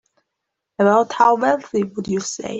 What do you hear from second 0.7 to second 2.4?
About how wealthy would you